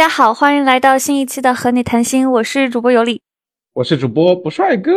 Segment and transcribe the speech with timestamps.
[0.00, 3.20] 大家好，欢迎来到新一期的和你谈心，我是主播尤里，
[3.74, 4.92] 我是主播不帅哥。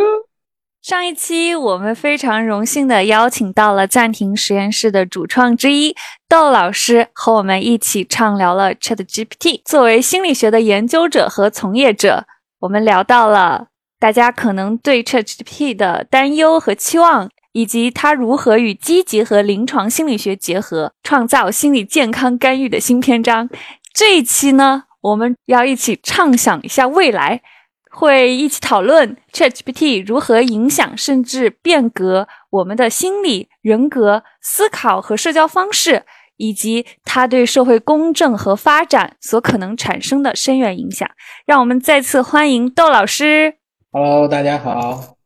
[0.80, 5.94] 上一期我们非常荣幸的邀请到了暂停实验室的主创之一
[6.26, 9.60] 窦老师，和我们一起畅聊了 Chat GPT。
[9.66, 12.24] 作为心理学的研究者和从业者，
[12.60, 13.66] 我们聊到了
[14.00, 23.50] 大家可能对 Chat GPT 的担忧和期望，以及它如何与积极和临床心理学结合，创造心理健康干预的新篇章。
[23.92, 27.42] 这一期呢，我们要一起畅想一下未来。
[27.90, 36.04] 会一起讨论 ChatGPT 如何影响甚至变革我们的心理、人格、思考和社交方式，
[36.36, 41.08] 以及它对社会公正和发展所可能产生的深远影响。
[41.46, 43.58] 让我们再次欢迎窦老师。
[43.92, 45.16] Hello，大家好，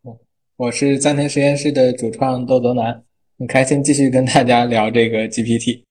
[0.56, 3.02] 我是暂停实验室的主创窦泽南，
[3.38, 5.84] 很开心继续跟大家聊这个 GPT。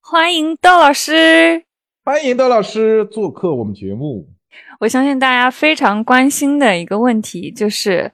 [0.00, 1.64] 欢迎窦老师，
[2.06, 4.28] 欢迎窦老师做客我们节目。
[4.78, 8.12] 我相信大家非常关心的一个问题就是，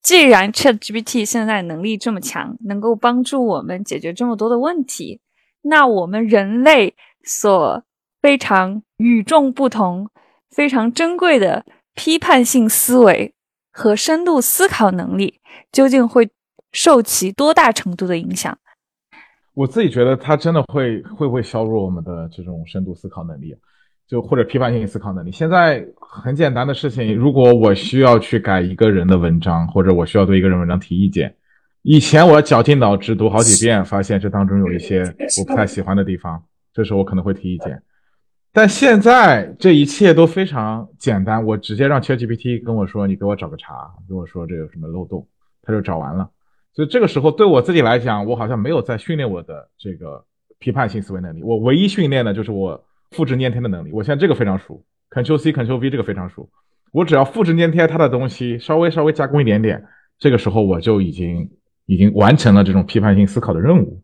[0.00, 5.20] 既然 ChatGPT 现在能力这么强，能够帮助我们解决这么多的问题，
[5.62, 7.82] 那我们人类所
[8.22, 10.08] 非常与众不同、
[10.52, 13.34] 非常珍贵的批判性思维
[13.72, 15.40] 和深度思考能力，
[15.72, 16.30] 究竟会
[16.70, 18.56] 受其多大程度的影响？
[19.54, 23.56] 我自己觉得，它真的会会不会削弱我们的这种深度思考能力？
[24.06, 31.34] 就或者批判性思考能力，现在很简单的事情，如果我需要去改一个人的文章，或者我需要对一个人文章提意见，
[31.80, 35.02] 以前我绞尽脑汁读好几遍，发现这当中有一些
[35.38, 36.44] 我不太喜欢的地方，
[36.74, 37.82] 这时候我可能会提意见。
[38.52, 45.26] 但现在这一切都非常简单，我直接让 ChatGPT 跟我说，你给我找个茬，跟我说这有什么漏洞，
[45.62, 46.28] 他就找完了。
[46.74, 50.24] 所以这个时候对我自己来讲，我好像没有在训练我的这个
[50.58, 52.84] 批判性思维能力，我唯一训练的就是我。
[53.10, 56.48] 复制粘贴的能力，我现在这个非常熟，Ctrl C Ctrl V 这个非常熟。
[56.90, 59.84] 我只要复制粘贴它的东西，稍微稍微加工一点点，
[60.18, 61.48] 这个时候我就已经
[61.86, 64.02] 已经完成了这种批判性思考的任务。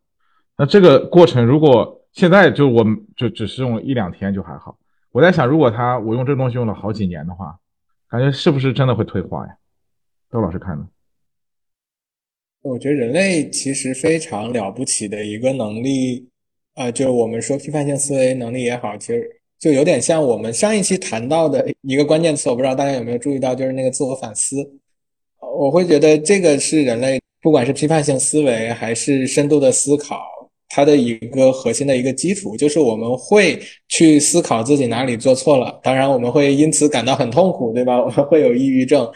[0.56, 4.78] 那这个过程如果现在就我就只是用了一两天就还好。
[5.10, 7.58] 我在想，如果他我用这东西用了好几年的话，
[8.08, 9.52] 感觉是不是真的会退化呀？
[10.30, 10.86] 周老师看呢？
[12.62, 16.26] 我觉得人类其实非常了不起的一个能力。
[16.74, 19.28] 啊，就我们说批判性思维能力也好，其实
[19.58, 24.56] 就有点像我们上一期谈到的一个关键词，我不知道大家有没有注意到，就是那个自我反思。
[25.58, 30.22] 我会觉得这个是人类不管是批判性思维还是深度的思考，
[30.68, 38.00] 它的一个核心的一个基础，就是我们会去思考自己哪里做错了，当然我们会因此感到很痛苦，对吧？
[38.00, 39.10] 我们会有抑郁症。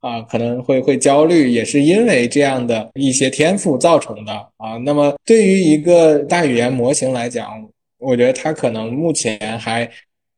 [0.00, 4.78] 啊，可能会会焦虑，也是因为这样的一些天赋造成的啊。
[4.78, 7.68] 那么对于一个大语言模型来讲，
[7.98, 9.90] 我觉得它可能目前还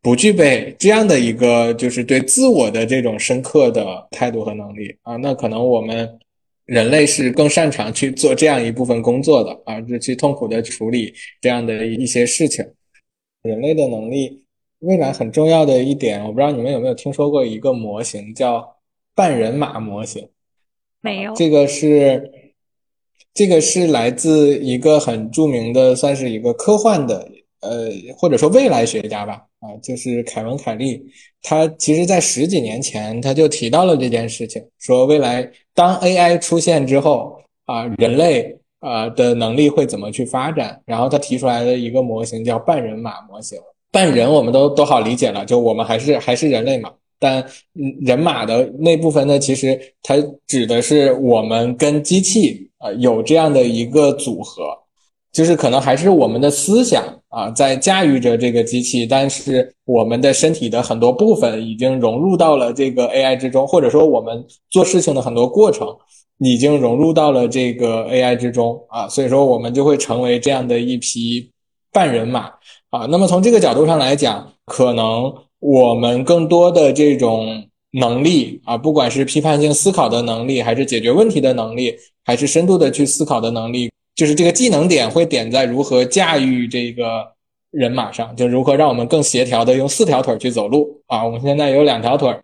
[0.02, 5.14] 不具备这样的一个就是对自我的这种深刻的态度和能力啊。
[5.14, 6.18] 那可能我们
[6.66, 12.66] 人类是更擅长去做这样一部分工作的啊，就去痛苦的处理这样的一些事情。
[13.44, 14.42] 人类的能力
[14.80, 18.71] 未来很重要的一点，我不知道你们有没有听说过一个模型叫。
[19.14, 20.28] 半人马模型
[21.00, 22.30] 没有，这个是
[23.34, 27.28] 这个是来自一个很著名的，算是一个科幻的，
[27.60, 31.04] 呃，或者说未来学家吧，啊，就是凯文·凯利。
[31.42, 40.80] 他其实在十几年前他就提到了这件事情，说未来当 AI 出现之后，啊，人类啊的能力会怎么去发展？
[40.86, 43.58] 然后他提出来的一个模型叫半人马模型。
[43.90, 46.92] 半人我们都都好理解了，就我们还是还是人类嘛。
[47.22, 47.46] 但
[48.00, 50.16] 人马的那部分呢，其实它
[50.48, 54.64] 指的是我们跟机器啊有这样的一个组合，
[55.30, 65.86] 就是可能还是我们的思想啊在驾驭着这个机器，但是我们的身体的很多部分已经融入到了这个 AI 之中，或者说我们做事情的很多过程
[66.40, 71.52] 已经融入到了这个 AI 之中啊，所以说我们就会成为这样的一匹
[71.92, 72.50] 半人马
[72.90, 73.06] 啊。
[73.08, 75.32] 那么从这个角度上来讲，可能。
[75.62, 81.94] 我们更多的这种能力啊，不管是批判性思考的能力，还是解决问题的能力，
[82.24, 87.24] 还是深度的去思考的能力，就是这个技能点会点在如何驾驭这个
[87.70, 91.24] 人马上，就如何让我们更协调的用四条腿去走路啊。
[91.24, 92.36] 我们现在有两条腿，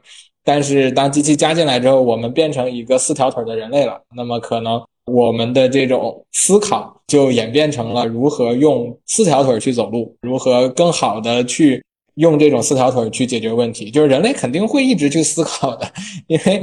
[0.44, 4.00] 但是当机器加进来之后，我们变成一个四条腿的人类了。
[4.14, 11.82] 那么可能我们的这种思考就演变成了如何用四条腿去走路，如何更好的去。
[12.18, 15.90] 用这种四条腿去解决问题，就是人类肯定会一直去思考的，
[16.26, 16.62] 因为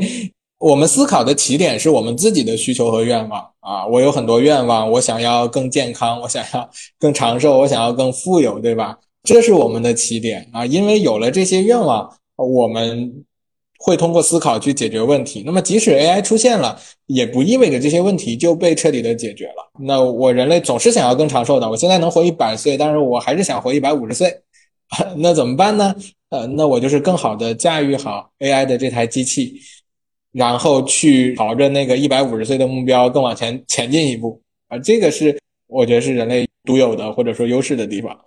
[0.59, 3.85] 我们思考的起点是我们自己的需求和愿望啊。
[3.87, 6.69] 我有很多愿望，我想要更健康，我想要
[6.99, 8.97] 更长寿，我想要更富有，对吧？
[9.23, 10.65] 这是我们的起点啊！
[10.65, 13.11] 因为有了这些愿望，我们
[13.79, 15.41] 会通过思考去解决问题。
[15.45, 19.71] 那么，即使 AI 出现了，也不意味着这些问题就被彻底的解决了。
[19.79, 24.31] 那我人类总是想要更长寿的，我现在能活一百岁，但是我还是想活一百五十岁，
[25.17, 25.95] 那怎么办呢？
[26.29, 29.59] 呃，那我就是更好的驾驭好 AI 的这台机器。
[30.31, 38.19] 然后去朝着那个一百五十岁的目标更往前前进一步啊，这个是我觉得是人类独有的或者说优势的地方。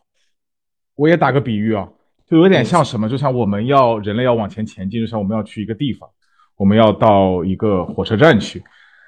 [0.94, 1.87] 我也打个比喻啊，
[2.26, 6.09] 就有点像什么，就像我们要人类要往前前进，就像我们要去一个地方，
[6.56, 8.65] 我们要到一个火车站去，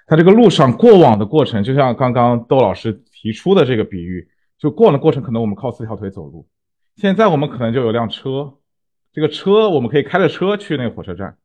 [0.06, 4.28] 它这个路上过往的过程，就像刚刚窦老师提出的这个比喻，
[4.58, 6.46] 就过往的过程可能我们靠四条腿走路，
[7.00, 8.52] 现在我们可能就有辆车，
[9.10, 11.38] 这个车我们可以开着车去那个火车站。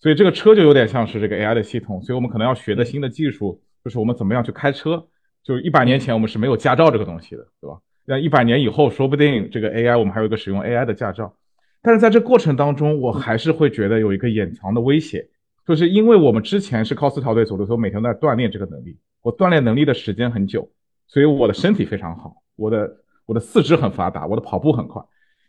[0.00, 5.06] 所以这个车就有点像是这个 AI 的系统，所以我们可能要学的新的技术就是我们怎么样去开车。
[5.42, 7.78] 就是一百年前我们是没有驾照这个东西的，对吧？
[8.06, 11.36] 那一百年以后，说不定这个 AI 我们还有一个使用 AI 的驾照。
[11.82, 15.28] 但是在这过程当中，我还是会觉得有一个隐藏的威胁，
[15.66, 18.96] 就是因为我们之前是靠四条腿走路，所以每天都在锻炼这个能力。
[19.20, 20.70] 我锻炼能力的时间很久，
[21.06, 22.96] 所以我的身体非常好，我的
[23.26, 25.02] 我的四肢很发达，我的跑步很快。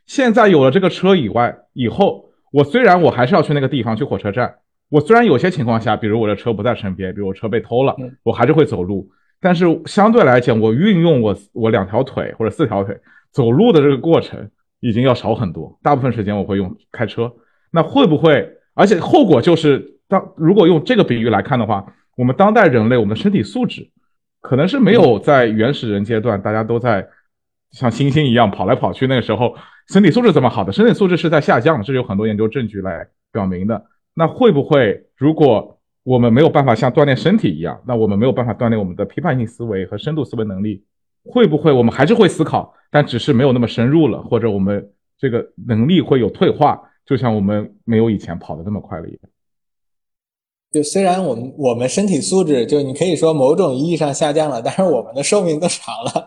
[0.05, 2.29] 现在有了这个车以外，以后。
[2.53, 4.57] 我虽然我还是要去那个地方去火车站，
[4.89, 9.09] 我虽然有些情况下，比如我的车不在身边，比如我车被偷了，我还是会走路。
[9.41, 12.95] 但是相对来讲，我运用我我两条腿或者四条腿
[13.31, 15.79] 走路的这个过程已经要少很多。
[15.81, 17.33] 大部分时间我会用开车。
[17.71, 18.47] 那会不会？
[18.75, 21.83] 而且后果就是，当如果用这个比喻来看的话，
[22.15, 23.89] 我们当代人类我们的身体素质
[24.41, 27.07] 可能是没有在原始人阶段大家都在
[27.73, 29.53] 像猩猩一样跑来跑去那个时候。
[29.89, 33.83] 身体素质这么好的，身体素质是在下降，这有很多研究证据来表明的。
[34.13, 40.85] 那会不会，如果我们没有办法像锻炼身体一样，那我们没有办法锻炼我们的批判性思维和深度思维能力？
[41.25, 49.19] 会不会我们还是会思考，但只是没有那么深入了，或者我们这个能力会有退化，就像我们没有以前跑得那么快了一样？
[50.73, 56.25] 就虽然我们我们身体素质就你可以说某种意义上下降了，但是我们的寿命更长了，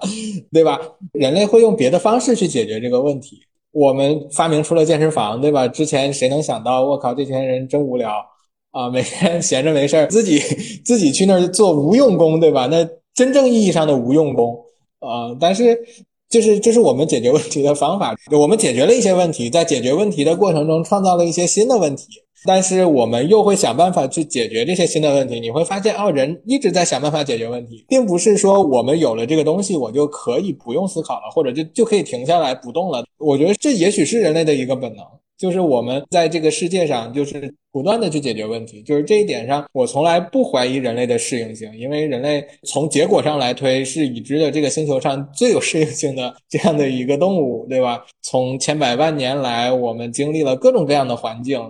[0.53, 0.81] 对吧？
[1.13, 3.41] 人类会用别的方式去解决这个问题。
[3.73, 5.67] 我们发明出了健身房，对吧？
[5.67, 6.85] 之前谁能想到？
[6.85, 8.25] 我靠，这群人真无聊
[8.71, 8.89] 啊！
[8.89, 10.39] 每天 闲着没事儿，自己
[10.85, 12.69] 自己去那儿做无用功，对吧？
[12.71, 14.57] 那真正意义上的无用功
[15.01, 15.37] 啊！
[15.41, 15.79] 但是
[16.28, 18.14] 就是这是我们解决问题的方法。
[18.32, 22.06] 我们解决了一些问题，在解决问题的过程中创造了一些新的问题。
[22.44, 25.40] 但是我们又会想办法去解决这些新的问题。
[25.40, 33.05] 你会发现，哦，人一直在想办法解决问题，并不是说我们有了这个东西，我就可以不用思考了，或者就就可以停下来不动了。
[33.19, 35.05] 我觉得这也许是人类的一个本能，
[35.38, 38.83] 就是我们在这个世界上就是不断的去解决问题。
[38.83, 48.05] 就是这一点上，我从来不怀疑人类的适应性，因为人类从结果上来推是已知的这个星球上 最有适应性的这样的一个动物，对吧？
[48.23, 51.61] 从千百万年来，我们经历了各种各样的环境。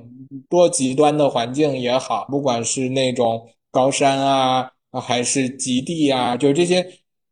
[0.51, 6.85] 多极端的环境也好，不管是那种高山啊，还是极地啊，就是这些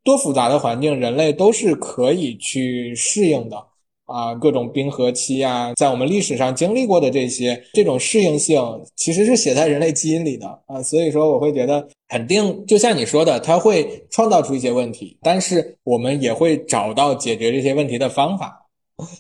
[0.05, 3.67] 多复杂的环境，人类都是可以去适应的
[4.07, 4.35] 啊。
[4.35, 8.61] 各种冰河期啊，在我们历史上经历过的这些，这种适应性
[8.97, 10.83] 其实是写在人类基因里的啊。
[10.83, 18.61] 所以说，我会觉得肯定就像你说的，它会创造出一些问题，但是我们也会找到解决这些问题的方法。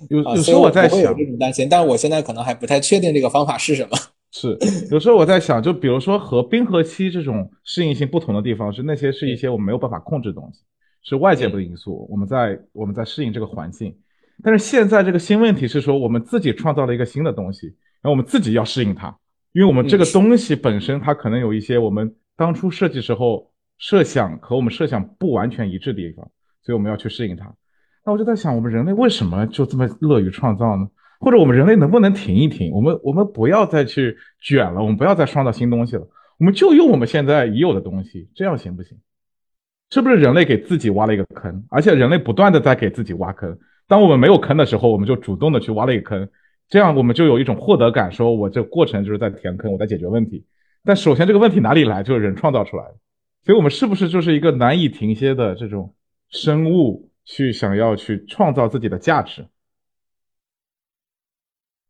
[0.09, 3.97] 有有时候我在想，有这种担心，但是我现在可能还不太确定这个方法是什么。
[4.31, 4.59] 是，
[4.91, 10.61] 有时候我在想，就比如说和冰河期这种适应性不同的地方，是那些是一些我们没有办法控制的东西，
[11.03, 13.95] 是外界的因素，我们在我们在适应这个环境。
[14.43, 17.69] 但是现在这个新问题是说，我们自己创造了一个新的东西，
[18.03, 19.17] 然后我们自己要适应它，
[19.53, 26.29] 因为我们这个东西本身它可能有一些我们当初设计时候设想和我们设想不完全一致的地方，
[26.63, 27.55] 所以我们要去适应它。
[28.05, 30.87] 那我就在想，我们人类为什么就这么乐于创造呢？
[31.21, 32.71] 或者我们人类能不能停一停？
[32.73, 36.07] 我们我们不要再去卷了，我们不要再创造新东西了，
[36.39, 38.99] 我们就用我们现在已有的东西，这样行不行？
[39.91, 41.65] 是不是人类给自己挖了一个坑？
[41.71, 43.57] 而且人类不断的在给自己挖坑。
[43.87, 46.29] 当我们没有坑的时候，我们就主动的去挖了一个坑，
[46.69, 50.45] 这样我们就有一种获得感，说我这过程就是在填坑，我在解决问题。
[50.85, 52.03] 但首先这个问题哪里来？
[52.03, 52.95] 就是人创造出来的。
[53.45, 55.95] 所以我们是不是就是一个难以停歇的这种
[56.31, 57.11] 生物？
[57.27, 59.47] 去想要去创造自己的价值，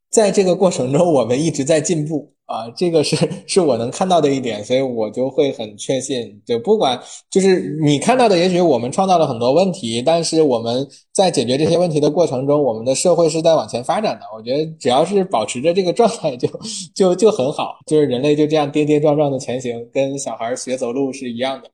[0.09, 14.27] 在这个过程中，我们一直在进步啊，这个是是我能看到的一点，所以我就会很确信，就不管就是你看到的，也许我们创造了很多问题，但是我们在解决这些问题的过程中，我们的社会是在往前发展的。
[14.37, 16.49] 我觉得只要是保持着这个状态，就
[16.95, 21.71] 就就很好，就是人类就这样跌跌撞撞的前行，跟小孩学走路是一样的。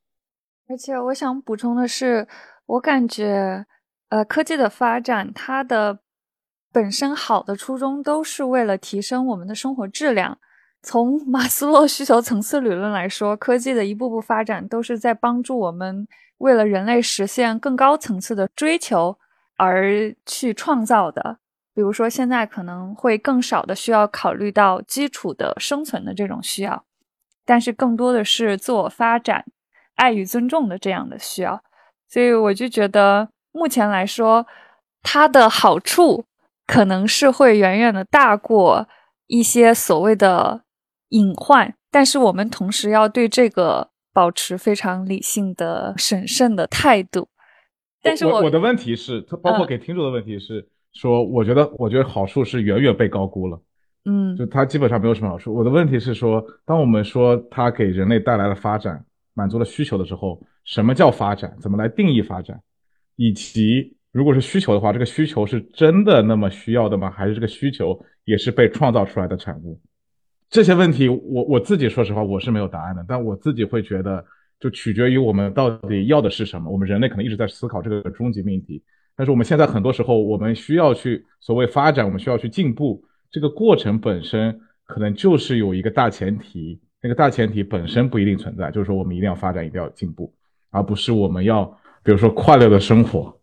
[0.69, 2.27] 而且我想补充的是。
[2.67, 3.67] 我感觉，
[4.11, 5.99] 呃，科技的发展，它的
[6.73, 10.39] 本身好的初衷都是为了提升我们的生活质量。
[10.83, 16.07] 从马斯洛需求层次理论来说，科技的一步步发展都是在帮助我们
[16.39, 19.19] 为了人类实现更高层次的追求
[19.57, 21.39] 而去创造的。
[21.75, 26.85] 比如说，现在可能会更少的需要考虑到基础的生存的这种需要，
[27.45, 29.45] 但是更多的是自我发展、
[29.95, 31.63] 爱与尊重的这样的需要。
[32.09, 34.47] 所以我就觉得，目前来说，
[35.03, 36.25] 它的好处
[36.67, 38.89] 可能是会远远的大过
[39.29, 40.63] 一些所谓的
[41.11, 41.73] 隐患。
[41.91, 47.29] 但是我们同时要对这个保持非常理性的、审慎的态度。
[48.03, 50.69] 但是我我的问题是，它包括给听众的问题是。
[50.93, 53.63] 说，我觉得，我觉得好处是远远被高估了，
[54.07, 55.55] 嗯，就它基本上没有什么好处。
[55.55, 59.01] 我的问题是说，当我们说它给人类带来了发展，
[59.33, 61.57] 满足了需求的时候，什么叫发展？
[61.61, 62.61] 怎么来定义发展？
[63.15, 67.09] 以及如果是需求的话，这个需求是真的那么需要的吗？
[67.09, 69.81] 还是这个需求也是被创造出来的产物？
[70.51, 73.05] 这些问题，我我自己说实话，我是没有答案的。
[73.07, 74.25] 但我自己会觉得，
[74.59, 76.71] 就取决于我们到底要的是什么。
[76.71, 78.83] 我们人类可能一直在思考这个终极命题。
[79.17, 90.35] 但是我们现在很多时候，我们需要去所谓发展，我们需要去进步，这个过程本身可能就是有一个大前提，那个大前提本身不一定存在，就是说我们一定要发展，一定要进步，
[90.71, 91.65] 而不是我们要
[92.03, 93.39] 比如说快乐的生活，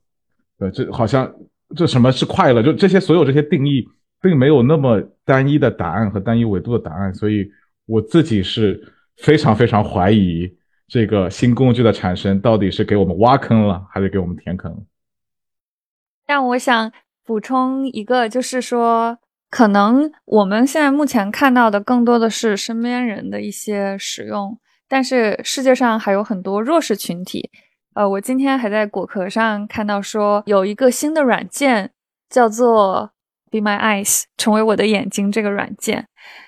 [0.60, 1.32] 对，这好像
[1.76, 2.62] 这什么是快乐？
[2.62, 3.88] 就这些所有这些定义，
[4.22, 7.50] 并没有那么单一的答案和单一维度的答案，所以
[7.86, 10.50] 我自己是非常非常怀疑
[10.88, 14.86] 这个新工具的产生到底是给我们挖坑了，还是给我们填坑。
[16.26, 16.92] 但我想
[17.26, 19.18] 补充一个，就是说，
[19.50, 27.50] 可能我们现在目前看到的更多的是身边人的一些使用，但是世界上还有很多弱势群体。
[27.94, 31.92] 呃，我今天还在果壳上看到说，有一个新的软件
[32.30, 33.12] 叫做
[33.50, 35.32] Be My Eyes，成为我的眼睛。
[35.32, 36.08] 这个软件，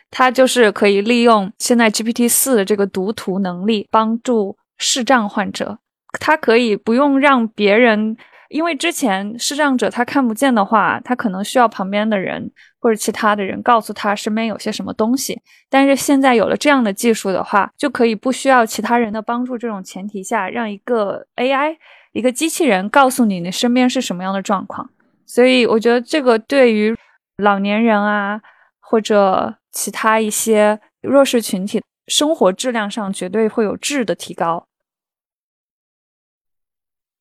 [0.10, 5.80] 它就是可以利用现在 GPT 四的这个读图能力，帮助视障患者。
[6.20, 8.18] 它可以不用让别人。
[8.50, 15.40] 因为之前视障者他看不见的话，他可能需要旁边的人或者其他的人告诉他身边有些什么东西。
[15.70, 19.56] 但是现在有了这样的技术的话，就可以不需要其他人的帮助。
[19.56, 21.76] 这种前提下，让一个 AI
[22.12, 24.90] 一个机器人告诉你你身边是什么样的状况。
[25.30, 26.98] 所以我觉得这个对于
[27.38, 28.42] 老年人啊
[28.80, 34.66] 或者其他一些弱势群体生活质量上绝对会有质的提高。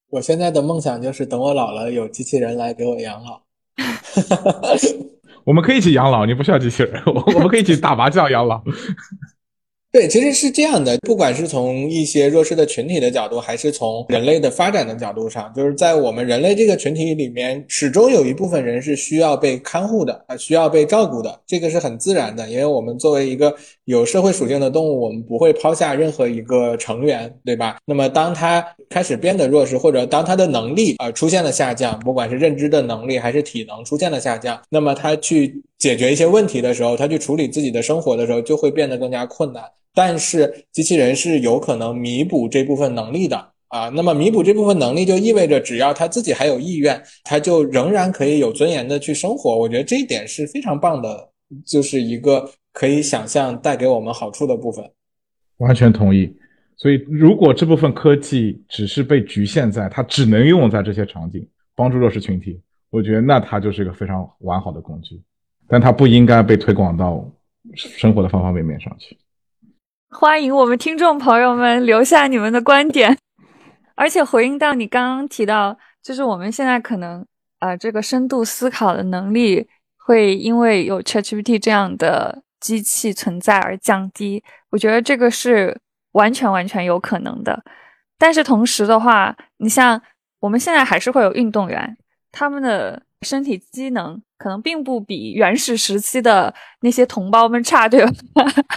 [0.08, 3.42] 我现在的梦想就是等我老了，有机器人来给我养老。
[5.44, 8.64] 我们可以一起养老，你不需要机器人，我我们可以一起打麻将养老。
[9.98, 23.52] 对，其实是这样的，不管是从一些弱势的群体的角度，还是从人类的发展的角度上，就是在我们人类这个群体里面，始终有一部分人是需要被看护的啊，需要被照顾的，这个是很自然的，因为我们作为一个
[23.86, 27.78] 有社会属性的动物，我们不会抛下任何一个成员，对吧？
[27.84, 39.62] 那么当他开始变得弱势，或者当他的能力啊出现了下降，不管是认知的能力还是体能出现了下降，那么他去解决一些问题的时候，他去处理自己的生活的时候，就会变得更加困难。
[39.94, 43.36] 但是机器人是有可能弥补这部分能力的
[43.68, 49.58] 啊，那么弥补这部分能力就意味着只要他自己还有意愿，他就仍然可以有尊严的去生活。
[49.58, 51.30] 我觉得这一点是非常棒的，
[51.66, 54.84] 就是一个可以想象带给我们好处的部分。
[55.58, 56.32] 完全同意。
[56.76, 61.44] 所以如果这部分科技只是被局限在它只能用在这些场景，
[61.74, 65.20] 帮助弱势群体，我觉得那它就是一个非常完好的工具，
[65.68, 67.22] 但它不应该被推广到
[67.74, 69.16] 生活的方方面面上去。
[70.10, 73.16] 欢迎我们听众朋友们留下你们的观点，
[73.94, 77.24] 而且回应到你刚刚提到，就是我们现在可能
[77.58, 84.42] 啊，这个深度思考的能力会因为有 ChatGPT 这样的机器存在而降低。
[84.70, 85.78] 我觉得这个是
[86.12, 87.62] 完全完全有可能的。
[88.16, 90.00] 但是同时的话，你像
[90.40, 91.96] 我们现在还是会有运动员，
[92.32, 94.20] 他们的身体机能。
[94.38, 98.12] 可能并不比原始时期的那些同胞们差，对吧？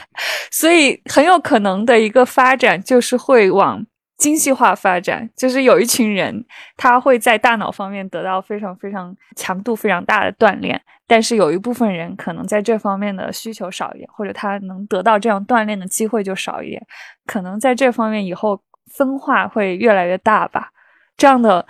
[0.50, 3.86] 所以很有可能的一个发展就是会往
[4.18, 6.44] 精细化发展，就是有一群人
[6.78, 16.84] 他会在大脑方面得到非常非常强度非常大的锻炼，但是有一部分人可能在这方面的需求少一点，或者他能得到这样锻炼的机会就少一点，
[17.28, 18.60] 可能在这方面以后
[18.92, 20.72] 分化会越来越大吧。
[21.16, 21.64] 这样的，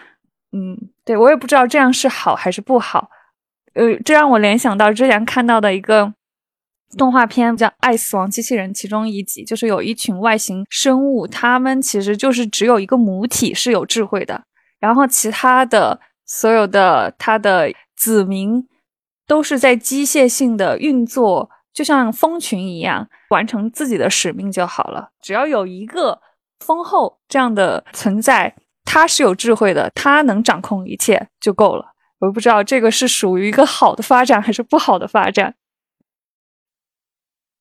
[0.53, 3.09] 嗯，对我也不知道这样是好还是不好。
[3.73, 6.13] 呃，这让我联想到之前看到的一个
[6.97, 14.43] 动画片，叫《爱死亡机器人》，其中一集就是有一群外星生物，他们其实就是只有一个母体是有智慧的，
[14.79, 18.67] 然后其他的所有的它的子民
[19.25, 25.11] 都是在机械性的运作，就像蜂群一样，完成自己的使命就好了。
[25.21, 26.19] 只要有一个
[26.59, 28.53] 蜂后这样的存在，
[28.93, 31.85] 他是有智慧的，他能掌控一切就够了。
[32.19, 35.55] 我不知道这个是属于一个好的发展还是不好的发展。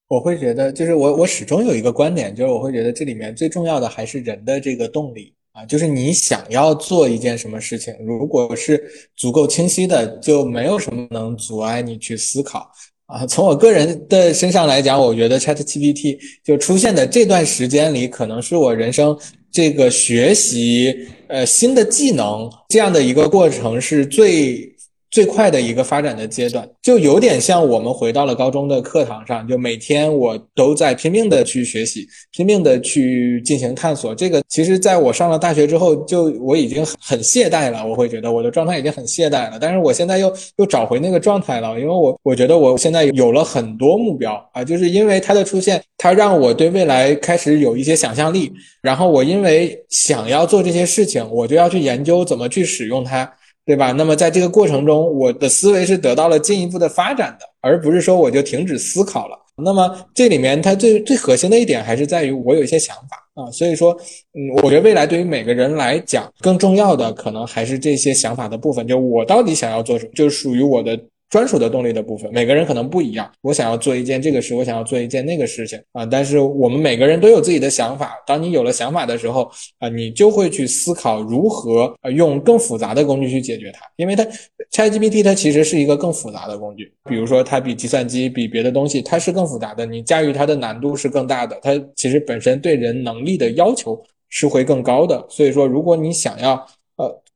[0.08, 8.82] 我会觉得，就是我我始终有一个观点，就是我会觉得这里面最重要的还是人的这个动力啊，就是你想要做一件什么事情，如果是
[9.14, 12.72] 足够清晰的，就没有什么能阻碍你去思考
[13.12, 13.26] 啊。
[13.26, 19.16] 从我个人的身上来讲，我觉得 ChatGPT 就出现的这段时间里，可能是我人生
[19.50, 20.94] 这个学习
[21.28, 24.70] 呃新的技能这样的一个过程是最。
[25.10, 34.14] 最快的一个发展的阶段，就有点像我们回到了高中的课堂上，就每天我都在拼命的去学习，拼命的去进行探索。
[34.14, 39.58] 这个其实在我上了大学之后，就我已经很懈怠了，我会觉得我的状态已经很懈怠了。
[39.60, 48.52] 但是我现在又又找回那个状态了，因为我我觉得我现在有了很多目标啊，就是因为它的出现，它让我对未来开始有一些想象力。
[48.80, 53.28] 然后我因为想要做这些事情，我就要去研究怎么去使用它。
[53.70, 53.92] 对吧？
[53.92, 59.38] 那么在这个过程中，我的思维是得到了进一步的发展的，而不是说我就停止思考了。
[59.62, 63.96] 那么这里面它最最核心的一点还是在于我有一些想法啊，所以说，
[64.34, 70.98] 嗯，我觉得未来对于每个人来讲，更重要的可能还是这些想法的部分，就我到底想要做什么，就是属于我的。
[71.30, 73.30] 专属的动力的部分，每个人可能不一样。
[73.40, 76.04] 我想要做一件这个事，我想要做一件那个事情啊。
[76.04, 78.16] 但是我们每个人都有自己的想法。
[78.26, 83.80] 当你有了想法的时候啊，你就会去思考如何用更复杂的工具去解决它。
[83.94, 84.26] 因为它
[84.72, 91.56] ChatGPT 它其实是一个更复杂的工具，比如说它比计算机比别的东西它是更复杂的，你驾驭它的难度是更大的。
[91.62, 95.24] 它其实本身对人能力的要求是会更高的。
[95.30, 96.66] 所以说，如果你想要。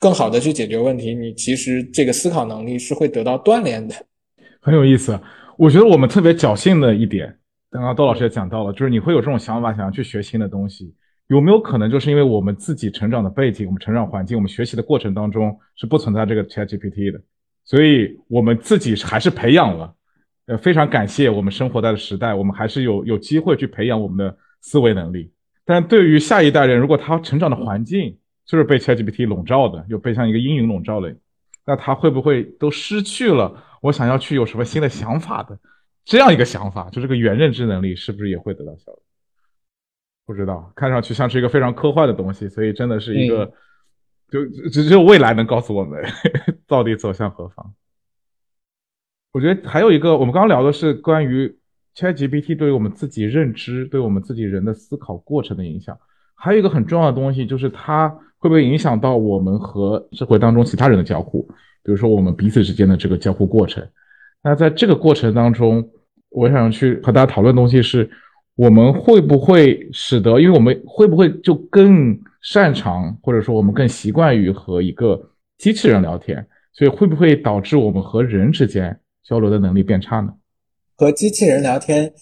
[0.05, 3.95] 更好的去解决问题，你其实这个思考能力是会得到锻炼的，
[4.61, 5.19] 很有意思。
[5.57, 7.35] 我觉得我们特别侥幸的一点，
[7.71, 10.95] 刚刚窦老师也讲到了，就是你会有这种想法，想要去学新的东西，
[11.29, 17.19] 有没有可能就是因为我们自己成长的背景、我们成长环境、我们学习的过程当中是不存在这个 ChatGPT 的，
[17.65, 19.95] 所以我们自己还是培养了。
[20.49, 25.33] 呃，非常感谢我们生活在的时代，我们还是有有机会去培养我们的思维能力。
[25.65, 31.15] 但对于下一代人，如果他成长的环境，就是被 ChatGPT 笼罩的，又被像一个阴影笼罩了。
[31.67, 35.59] 那他会不会都失去了我想要去有什么新的想法的
[36.05, 36.91] 这样一个想法？
[36.91, 38.99] 就这个原认知能力是不是也会得到消失？
[40.27, 43.53] 不知道，看上去像是一个非常科幻的东西，所以真的是一个，
[44.31, 46.03] 就只有未来能告诉我们
[46.67, 47.75] 到底走向何方。
[49.33, 51.59] 我觉得还有一个，我们刚刚聊的是关于
[51.95, 55.99] ChatGPT 对于我们自己认知、对我们自己人的思考过程的影响。
[56.35, 61.41] 还有一个很重要的东西，就是它会不会影响到我们和社会当中其他人的交互，
[61.83, 63.83] 比如说我们彼此之间的这个交互过程。
[64.43, 65.83] 那在这个过程当中，
[66.29, 68.07] 我想去和大家讨论的东西是，
[68.55, 75.19] 我们会不会使得，因为我们会不会就更擅长，或者说我们更习惯于和一个
[75.57, 78.95] 机器人聊天，所以会不会导致我们和人之间
[79.27, 80.35] 交流的能力变差呢？
[80.97, 82.13] 和机器人聊天。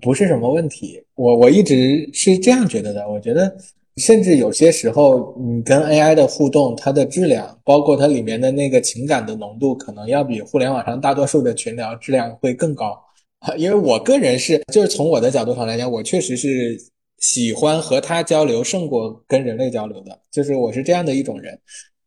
[0.00, 3.08] 不是什么问题，我我一直是这样觉得的。
[3.08, 3.52] 我觉得，
[3.96, 12.98] 甚至有些时候，你跟 AI 的互动，它的质量，包括它里面的那个情感的浓度，可能要比互联网上大多数的群聊质量会更高。
[13.58, 16.78] 因为我个人是，就是从我的角度上来讲，我确实是
[17.18, 21.58] 喜欢和它交流胜过跟人类交流的，就是我是这样的一种人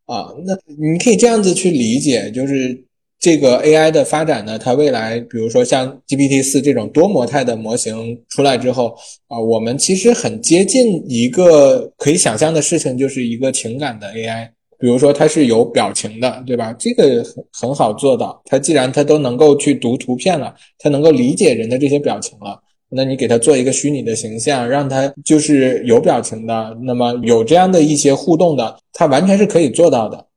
[0.06, 0.34] 啊。
[0.45, 2.86] 那你可以这样子去理解，就是。
[3.26, 8.96] 这个 AI 的发展呢，它未来，比如说像 GPT 四这种多模态的模型出来之后
[9.28, 14.50] 啊，我们其实很接近一个可以想象的事情，就是一个情感的 AI。
[14.78, 16.72] 比如说它是有表情的，对吧？
[16.78, 18.40] 这个很很好做到。
[18.46, 22.62] 它既然它都能够去读图片了，它能够理解人的这些表情了，
[22.92, 30.28] 那你给它做一个虚拟的形象，让它就是有表情的，那么有这样的一些互动的，它完全是可以做到的。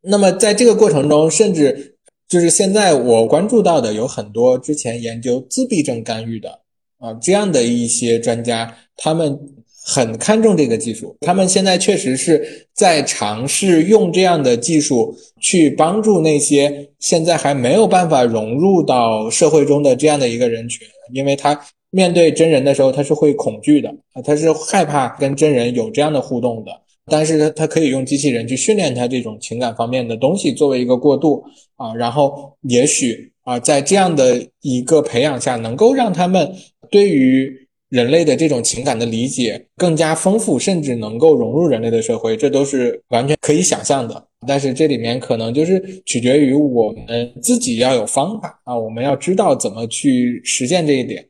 [0.00, 1.95] 那么在这个过程中，甚至
[2.28, 6.60] 就是现在我关注到的有很多之前研究自闭症干预的
[6.98, 9.38] 啊这样的一些专家，他们
[9.84, 21.60] 很看重这个技术，他们现在确实是在尝试用这样的技术去帮助那些现在还没有办法融入到社会中的这样的一个人群，因为他
[21.90, 26.72] 面对真人的时候他是会恐惧的啊，他是害怕跟真人有这样的互动的。
[27.10, 31.44] 但是它它可以用机器人去训练它这种情感方面的东西作为一个过渡
[31.76, 36.52] 啊，然后也许啊在这样的一个培养下，能够让他们
[36.90, 37.50] 对于
[37.88, 44.26] 人类的这种情感的理解更加丰富，甚至能够融入人类的社会，这都是完全可以想象的。
[44.46, 51.24] 但是这里面可能就是取决于我们自己要有方法啊，我们要知道怎么去实现这一点。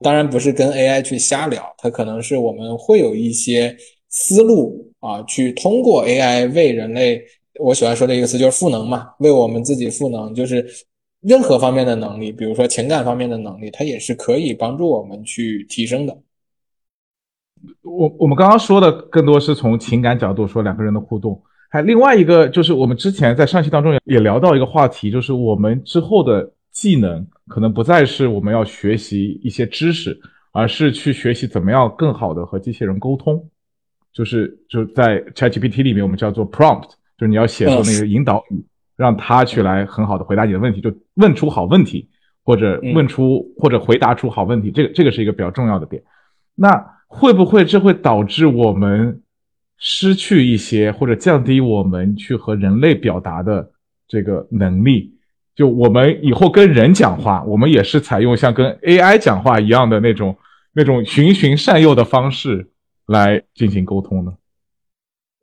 [0.00, 3.76] 当然不是跟 AI 去瞎聊，它可能是我们会有一些
[4.08, 7.22] 思路啊，去通过 AI 为人类，
[7.60, 10.66] 我喜欢说的一个词就是赋能嘛，为我们自己赋能，就是
[11.20, 16.16] 任何方面的能力，比如说情感方面的能力，它也是可以帮助我们去提升的。
[17.82, 27.26] 我我们刚刚说的更多是从情感角度说两个人的互动，还另外一个就是我们之前在上期当中也也聊到一个话题，就是我们之后的技能。
[27.48, 30.20] 可能不再是我们要学习一些知识，
[30.52, 33.48] 而是去学习怎么样更好的和机器人沟通。
[34.18, 38.64] 就是就在 ChatGPT 里面，我们叫做 prompt，就是你要写作那个引导语，
[38.96, 42.08] 让它去来很好的回答你的问题，就问出好问题，
[42.42, 44.72] 或者问出或者回答出好问题。
[44.72, 46.02] 这个这个是一个比较重要的点。
[46.56, 49.22] 那会不会这会导致我们
[49.78, 53.70] 失去一些或者降低我们去和人类表达的
[54.08, 55.14] 这个能力？
[55.54, 60.36] 就我们以后跟人讲话，我们也是采用像跟 AI 讲话一样的那种
[60.72, 62.70] 那种循循善诱的方式
[63.08, 64.32] 来进行沟通呢？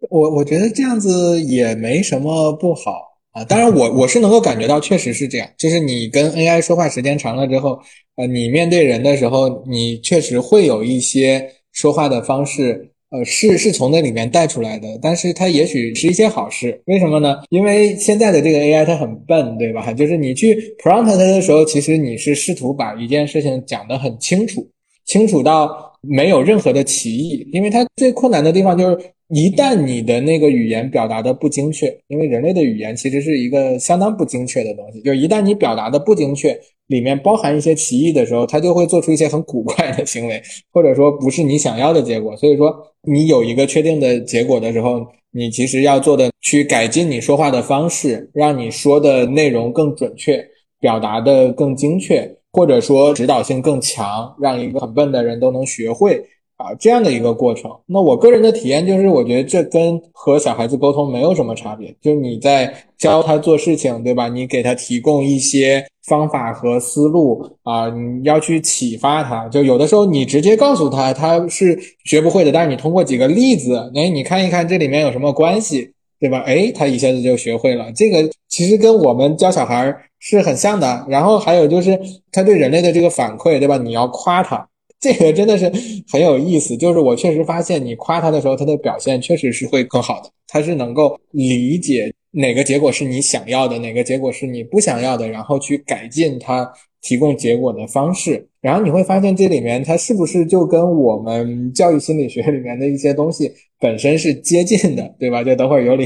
[0.10, 3.44] 我我觉得这样子也没什么不好啊。
[3.44, 5.50] 当然，我 我是能够感觉到，确实是这样。
[5.58, 7.80] 就是你跟 AI 说话时间长了之后，
[8.16, 12.92] 呃，你面对人的时候，你确实会有一些说话的方式。
[13.12, 17.38] 呃，是是从那里面带出来的，但是它也许是一些好事，为什么呢？
[17.50, 19.94] 因为现在的这个 AI 它很笨，对吧？
[19.94, 24.68] 就是你去 prompt 它的时候，其实你是试图把一件事情讲得很清楚，
[25.06, 27.48] 清楚到没有任何的歧义。
[27.52, 36.60] 因为它最困难的地方就是，一旦你的那个语言表达的不精确，因为人类的语言其实是一个相当不精确的东西，就一旦你表达的不精确。
[36.88, 40.40] 里面包含一些歧义的时候，他就会做出一些很古怪的行为，
[40.72, 42.38] 或者说不是你想要的结果。
[42.38, 45.00] 所以说，你有一个确定的结果的时候，
[45.32, 50.40] 你其实要做的去改进你说话的方式，让你说的内容更准确，
[50.80, 56.24] 表达的更精确，或者说指导性更强，让一个很笨的人都能学会。
[56.58, 64.30] 啊，这样的一个过程，那我个人的体验就是，我觉得这跟和小孩子沟通没有什么差别，就是你在教他做事情，对吧？
[64.30, 69.50] 你给他提供一些方法和思路啊，你要去启发他。
[69.50, 75.92] 就有的时候你直接告诉他，他是学不会的，但是你通过几个例子，哎，你看一看这里面有什么关系，
[76.22, 76.42] 对吧？
[76.46, 77.92] 哎，他一下子就学会了。
[77.94, 79.94] 这个其实跟我们教小孩
[80.28, 81.06] 是很像的。
[81.08, 82.00] 然后还有就是
[82.32, 83.78] 他对人类的这个反馈，对吧？
[83.78, 84.68] 你要夸他。
[85.00, 85.72] 这个真的是
[86.12, 90.32] 很有意思，就是我确实发现，你夸他的时候，他的表现确实是会更好的。
[90.48, 96.70] 他是能够理解哪个结果是你想要的，哪个结果是你不想要的，然后去改进它
[97.02, 98.48] 提供结果的方式。
[98.62, 105.44] 然后你会发现，这里面它是不是就跟我们教育心理学里面的一些东西本身是接近的，对吧？
[105.46, 106.06] 就等会儿有理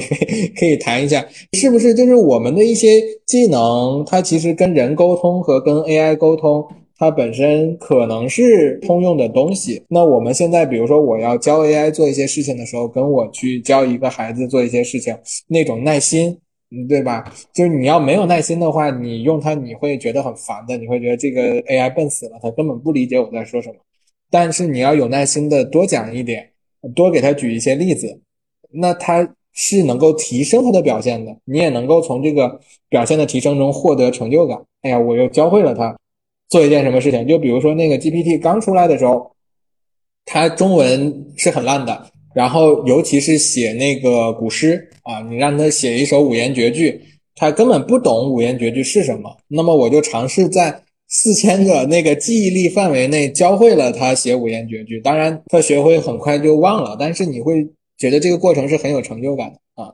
[0.55, 6.63] 可以谈一下，是不是就是我们的一些技能，它其实跟人沟通和跟 AI 沟通。
[6.99, 9.81] 它本身可能是通用的东西。
[9.87, 16.37] 那我们现在，比如说我要教 AI 做一些事情的时候，跟我去教一个孩子做一些事情，那种耐心，
[16.89, 17.23] 对吧？
[17.53, 23.75] 就是你要没有耐心的话，你用它你会觉得很烦的，你会觉得这个 AI 笨死了，它根本不理解我在说什么。
[24.29, 26.49] 但是你要有耐心的多讲一点，
[26.93, 28.19] 多给他举一些例子，
[28.73, 31.33] 那他是能够提升他的表现的。
[31.45, 32.59] 你也能够从这个
[32.89, 34.61] 表现的提升中获得成就感。
[34.81, 35.97] 哎呀，我又教会了他。
[36.49, 37.27] 做一件什么事情？
[37.27, 39.31] 就比如说那个 GPT 刚出来的时候，
[40.25, 47.01] 它中文是很烂的，然后尤其是写那个古诗啊，你让他写一首五言绝句，
[47.35, 49.37] 他根本不懂五言绝句是什么。
[49.47, 54.99] 那么我就尝试在四千个那个记忆力范围内教会了他写五言绝句。
[55.01, 59.93] 当然，他学会很快就忘了，但是你会觉得这个过程是很有成就感的啊。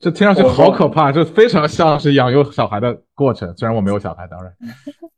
[0.00, 3.52] 这听上去好可怕，这非常像是养育小孩的过程。
[3.56, 4.52] 虽然我没有小孩，当然。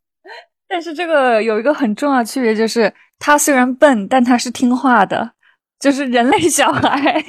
[0.69, 5.33] 但是这个有一个很重要的区别，就是他虽然笨，但他是听话的，
[5.81, 7.25] 就是人类小孩，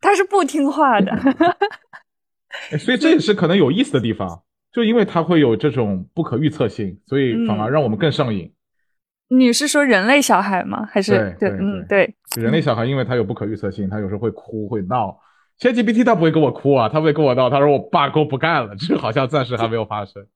[0.00, 1.12] 他是不听话的。
[2.78, 8.52] 所以这也是可能有意思的地方，就因为他会有这种不可预测性，所以反而让我们更上瘾。
[9.28, 10.84] 你是说人类小孩吗？
[10.90, 11.48] 还是对？
[11.50, 12.14] 嗯，对。
[12.36, 15.16] 人类小孩，因为他有不可预测性，他有时候会哭会闹。
[15.60, 20.26] ChatGPT 他不会跟我哭啊，他不会跟我闹，他说我罢工不干了，这好像暂时还没有发生。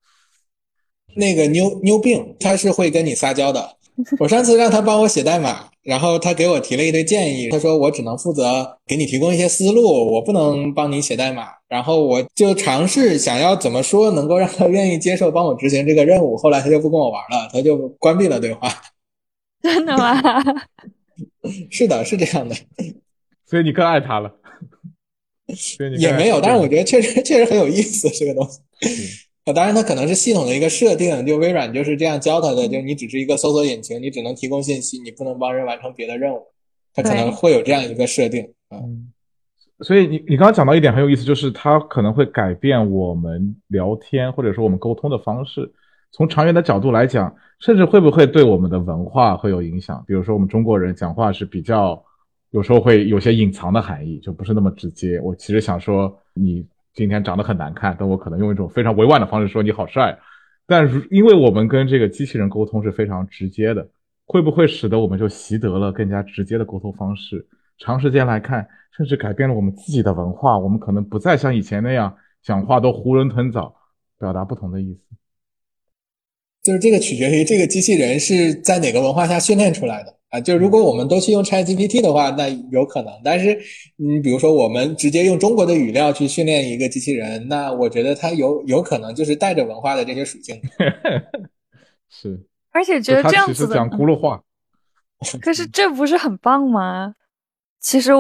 [1.17, 3.77] 那个妞妞病，他是会跟你撒娇的。
[4.19, 7.49] 我上次让他帮我写代码，然后他给我提了一堆建议。
[7.51, 11.49] 他说我只能负责给你提供一些思路，我不能帮你写代码。
[11.69, 16.37] 然后我就尝试想要怎么说能够让他愿意接受帮我执行这个任务。
[16.37, 18.69] 后来他就不跟我玩了，他就关闭了对话。
[19.63, 20.21] 真的吗？
[21.71, 22.57] 是的，是这样的。
[23.47, 24.33] 所以你更爱他了。
[26.01, 28.59] 也没有，但是我觉得确实确实很有意思这个东西。
[29.45, 36.41] 啊，当然它可能是系统的一个设定，就微软就是这样教它的，就你只是一个搜索引擎，你只能提供信息，你不能帮人完成别的任务，
[36.95, 39.13] 它可能会有这样一个设定嗯，
[39.81, 45.71] 所以你你刚刚讲到一点很有意思，就是它可能会改变我们聊天或者说我们沟通的方式。
[46.11, 50.03] 从长远的角度来讲，甚至会不会对我们的文化会有影响？
[50.07, 52.03] 比如说我们中国人讲话是比较
[52.51, 55.21] 有时候会有些隐藏的含义，就不是那么直接。
[55.21, 56.65] 我其实想说你。
[56.95, 60.17] 今天长得很难看，但我可能用一种非常委婉的方式说你好帅。
[60.67, 63.87] 但因为我们跟这个机器人沟通是非常直接的，
[64.25, 67.47] 会不会使得我们就习得了更加直接的沟通方式？
[67.77, 70.57] 长时间来看，甚至改变了我们自己的文化。
[70.59, 73.75] 我们可能不再像以前那样讲话都囫囵吞枣，
[74.19, 75.01] 表达不同的意思。
[76.65, 80.13] 就是这个取决于这个机器人是在哪个文化下训练出来的。
[80.31, 83.13] 啊，就如果我们都去用 ChatGPT 的话，那有可能。
[83.23, 83.57] 但是，
[83.95, 90.61] 你比如说，我们直接用中国的语料去训练一个机器人，那我觉得它有有可能就是带着文化的这些属性。
[92.11, 94.43] 是，而且觉得这样子讲轱辘话。
[95.41, 97.15] 可是这不是很棒吗？
[97.81, 98.11] 其实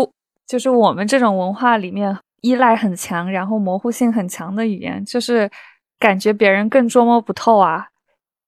[0.46, 5.50] 就是我们这种文化里面依赖很强，然后模糊性很强的语言，就是
[5.98, 7.88] 感觉别人更捉摸不透啊，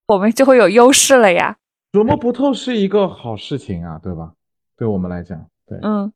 [0.07, 1.57] 我们就会有优势了呀。
[1.93, 4.33] 琢磨不透是一个好事情啊，对吧？
[4.77, 6.13] 对我们来讲，对，嗯，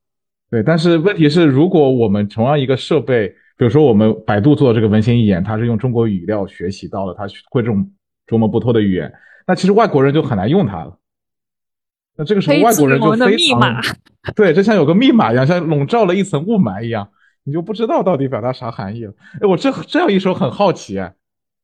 [0.51, 0.63] 对。
[0.63, 7.91] 但是问题是，如果我们同样一个设备，比如说我们百度做的这个文心一言，它是用中国语料学习到了，它会这种
[8.27, 9.13] 琢磨不透的语言，
[9.47, 10.99] 那其实外国人就很难用它了。
[12.17, 13.83] 那这个时候外国人就非常，
[14.37, 17.09] 对，就像有个密码一样，像笼罩了一层雾霾一样，
[17.45, 19.15] 你就不知道到底表达啥含义了。
[19.41, 21.15] 哎，我这这样一说很好奇哎。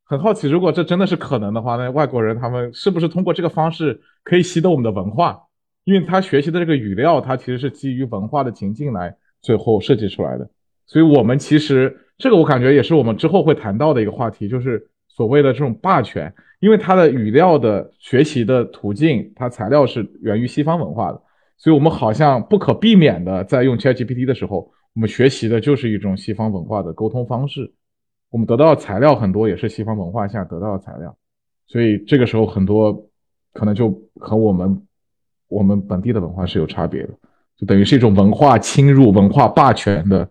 [0.08, 5.36] 很好奇，如果这真的是可能的话，那外国人他们是不是通过这个方式可以习得我们的文化？
[5.82, 10.48] 因为他学习的这个语料，它其实是基于文化的情境来最后设计出来的。
[10.86, 16.32] 所以，我们其实这个我感觉也是我们之后会谈到的一个话题，就是所谓的这种霸权。
[16.60, 21.20] 因为它的语料的学习的途径，它材料是源于西方文化的，
[21.58, 27.72] 所以我们好像不可避免的在用 ChatGPT 的时候，我们学习的就是一种西方文化的沟通方式。
[28.30, 31.16] 我们得到的材料很多也是西方文化下得到的材料，
[31.66, 33.08] 所以这个时候很多
[33.52, 34.86] 可能就和我们
[35.48, 37.10] 我们本地的文化是有差别的，
[37.56, 40.28] 就等于是一种文化侵入、文化霸权的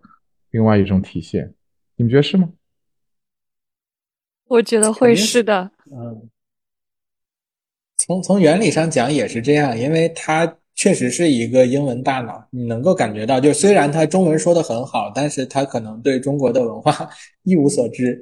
[0.52, 1.54] 另外一种体现。
[1.96, 2.50] 你们觉得是吗？
[4.48, 5.72] 我觉得会是的。
[5.92, 6.30] 嗯，
[7.98, 10.58] 从从原理上讲也是这样，因为它。
[10.76, 17.10] 确实是一个英文大脑，你能够感觉到，就虽然他中文说的很好，但是他可能对中国的文化
[17.44, 18.22] 一无所知，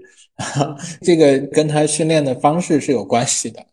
[1.01, 3.65] 这个跟他训练的方式是有关系的。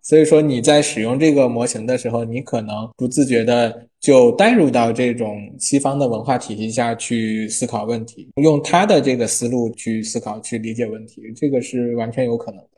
[0.00, 12.68] 所以说你在使用这个模型的时候，你可能不自觉的就带入到这种西方的文化体系下去思考问题，用他的这个思路去思考、去理解问题，这个是完全有可能的。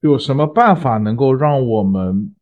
[0.00, 2.34] 有什么办法能够让我们？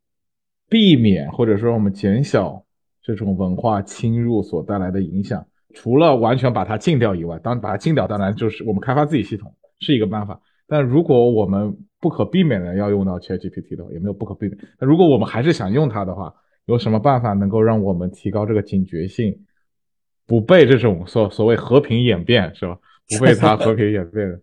[0.71, 2.65] 避免或者说我们减小
[3.03, 10.41] 这种文化侵入所带来的影响，除了完全把它禁掉以外，当把它禁掉，当然就是我们开发自己系统是一个办法。
[10.67, 14.57] 但如果我们不可避免的要用到 ChatGPT 的话，也没有不可避免。
[14.79, 16.33] 那如果我们还是想用它的话，
[16.67, 19.37] 有什么办法能够让我们提高这个警觉性，
[20.27, 22.79] 不被这种所所谓和平演变是吧？
[23.09, 24.41] 不被它和平演变？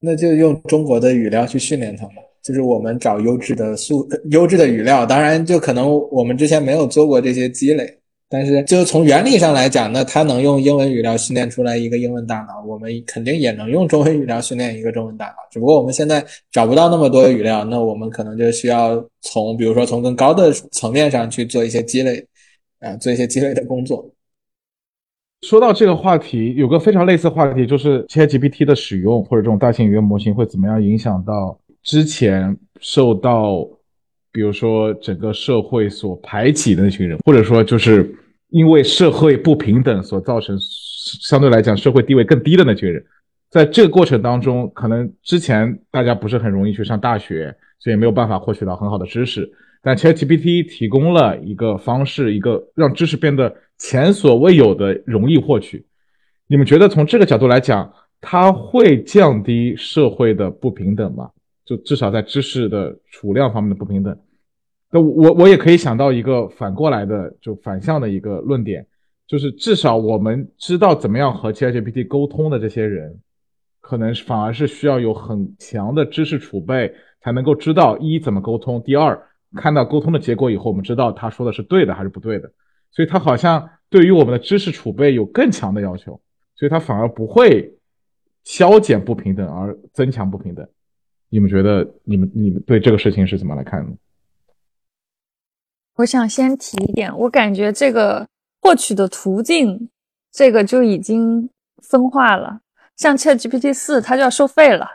[0.00, 2.14] 那就用中国的语料去训练它嘛。
[2.40, 15.34] 就是我们找优质的素优质的语料，当然就可能我们之前没有做过这些积累，但是就从原理上来讲，那它能用英文语料训练出来一个英文大脑，我们肯定也能用中文语料训练一个中文大脑。
[15.50, 22.24] 只不过我们现在找不到那么多语料，那我们可能就需要从比如说从更高的层面上去做一些积累，
[22.80, 24.08] 啊，做一些积累的工作。
[25.42, 31.58] 说到这个话题，有个非常类似话题，就是 ChatGPT 的使用或者这种大型语言模型会怎么样影响到。
[31.84, 33.66] 之前受到，
[34.32, 38.12] 比如说整个社会所排挤的那群人，或者说就是
[38.50, 43.02] 因为社会不平等所造成相对来讲社会地位更低的那群人，
[43.48, 49.48] 在这个过程当中，可能之前大家不是很容易去上大学，所以没有办法获取到很好的知识。
[49.80, 55.86] 但 ChatGPT 提供了一个方式，一个让知识变得前所未有的容易获取。
[56.46, 61.30] 你们觉得从这个角度来讲，它会降低社会的不平等吗？
[61.64, 64.18] 就至少在知识的储量方面的不平等，
[64.90, 68.86] 那我我也可以想到一个反过来的，就反向的一个论点，
[69.26, 73.20] 就是至少我们知道怎么样和 ChatGPT 沟通的这些人，
[73.82, 79.22] 可能反而是需要有很强的知识储备，才能够知道一怎么沟通，第二
[79.54, 82.50] 看到沟通的结果以后，我们知道他说的是对的还是不对的，
[82.90, 86.20] 所以它好像对于我们的知识储备有更强的要求，
[86.54, 87.78] 所以它反而不会
[88.44, 90.66] 消减不平等，而增强不平等。
[91.28, 93.96] 你们觉得，你们你们对这个事情是怎么来看的？
[95.96, 98.26] 我想先提一点，我感觉这个
[98.62, 99.90] 获取的途径，
[100.32, 101.50] 这个就已经
[101.82, 102.60] 分化了。
[102.96, 104.86] 像 ChatGPT 四，它就要收费了。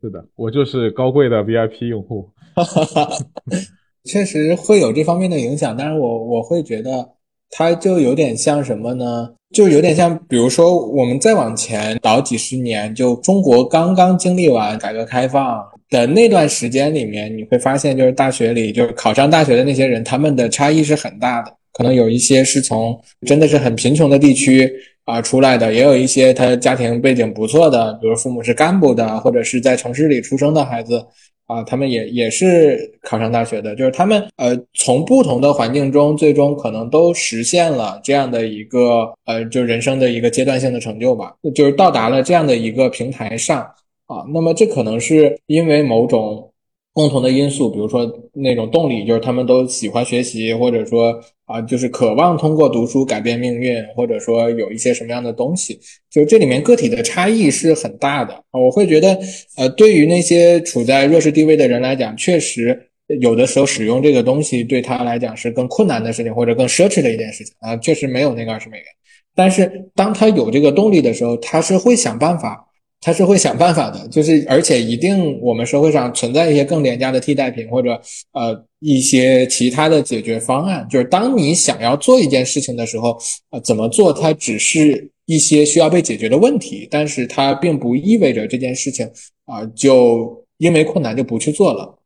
[0.00, 2.30] 是的，我就是高贵的 VIP 用户。
[4.04, 7.08] 确实会有这方面的影响，但是我我会觉得
[7.50, 9.30] 它就有点像什么呢？
[9.54, 21.54] 就有点像，比如说我们再往前倒几十年，就中国刚刚经历完改革开放的那段时间里面，你会发现，就是大学里就是考上大学的那些人，他们的差异是很大的。
[21.74, 24.70] 可能有一些是从真的是很贫穷的地区
[25.04, 31.04] 啊出来的，也有一些他家庭背景不错的，比如父母是干部的，或者是在城市里出生的孩子。
[31.46, 43.60] 啊，他们也也是考上大学的，就是他们呃，从不同的环境中，最终可能都实现了这样的一个呃，就人生的一个阶段性的成就吧，就是到达了这样的一个平台上
[44.06, 44.24] 啊。
[44.32, 46.48] 那么这可能是因为某种。
[46.94, 51.18] 共同的因素，比如说那种动力，就是他们都喜欢学习，或者说
[51.52, 55.78] 啊，就是渴望通过读书改变命运，或者说有一些什么样的东西，
[56.10, 58.42] 就这里面个体的差异是很大的。
[58.52, 59.18] 我会觉得，
[59.56, 62.88] 呃，对于那些处在弱势地位的人来讲，确实
[63.20, 68.86] 有的时候使用这个东西对他来讲是更困难的事情，或者更奢侈的一件事情啊，确实没有那个二十美元。
[69.34, 72.66] 但是当他有这个动力的时候，他是会想办法。
[73.04, 80.86] 他是会想办法的，就是而且一定我们社会上存在一些更廉价的替代品，或者呃一些其他的解决方案。
[80.90, 83.16] 就是当你想要做一件事情的时候，
[83.50, 89.08] 呃，怎么做它只是一些需要被解决的问题，但是它并不意味着这件事情
[89.46, 91.98] 啊就因为困难就不去做了。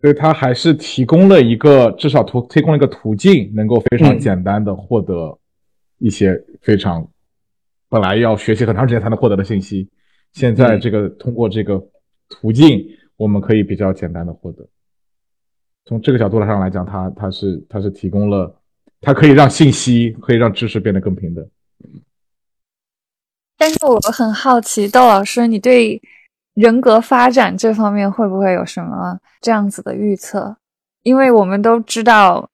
[0.00, 5.36] 所以它还是提供了一个至少途提供了一个途径，能够非常简单的获得
[5.98, 7.06] 一些非常。
[7.90, 9.88] 本来要学习很长时间才能获得的信息，
[10.34, 11.82] 现在这个通过这个
[12.28, 12.86] 途径，
[13.18, 14.66] 我们可以比较简单的获得。
[15.84, 18.58] 从这个角度上来讲，它它是它是提供了，
[19.02, 21.46] 它可以让信息可以让知识变得更平等。
[23.58, 26.00] 但是我很好奇，窦老师，你对
[26.54, 30.56] 人格发展这方面会不会有什么这样子的预测？
[31.02, 32.48] 因为我们都知道，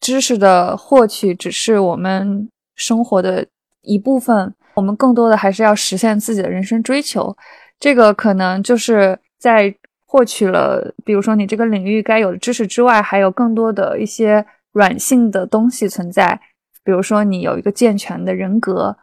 [0.00, 3.46] 知识的获取只是我们生活的
[3.82, 4.52] 一部分。
[4.74, 7.36] 我们更多的还是要实现自己的人生追求，
[7.78, 9.74] 这个可能就是在
[10.10, 16.40] 获取了，比如说你这个领域该有的知识之外，还有更多的一些软性的东西存在，
[16.82, 18.96] 比如说你有一个健全的人格。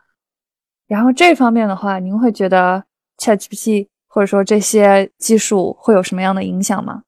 [0.86, 2.84] 然后这方面的话，您会觉得
[3.20, 7.04] ChatGPT 或者说这些技术会有什么样的影响吗？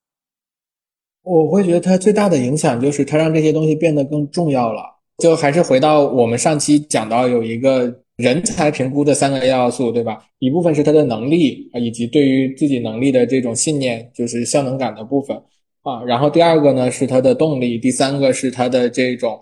[1.24, 4.82] 我会觉得它最大的影响就是它让这些东西变得更重要了。
[5.18, 8.04] 就还是回到我们上期讲到有一个。
[8.19, 10.21] 人才评估的三个要素，对吧？
[10.39, 15.36] 一部分是他的能力啊，以及对于自己能力的这种信念，就是效能感的部分
[15.84, 16.03] 啊。
[16.03, 19.39] 然后第二个呢是他的动力，第三个是他的这种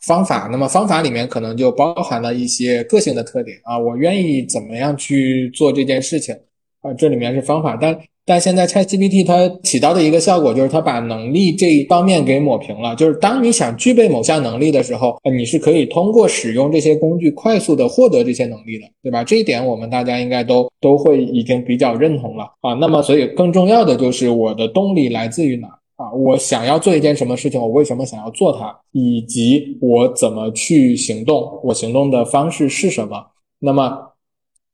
[0.00, 0.48] 方法。
[0.50, 6.34] 那么方法里面可能就包含了一些个性的特点啊，我愿意怎么样去做这件事情
[6.82, 7.96] 啊，这里面是方法，但。
[8.28, 12.94] 但现在 ChatGPT 它起到的一个效果就是，它把能力这一方面给抹平了。
[12.94, 19.24] 就是当你想具备某项能力的时候，你是可以通过使用这些工具快速的获得这些能力的，对吧？
[19.24, 22.74] 这一点我们大家应该都都会已经比较认同了啊。
[22.74, 26.12] 那么，所以更重要的就是我的动力来自于哪啊？
[26.12, 27.58] 我想要做一件什么事情？
[27.58, 28.76] 我为什么想要做它？
[28.92, 31.58] 以及我怎么去行动？
[31.64, 33.16] 我行动的方式是什么？
[33.58, 34.07] 那么。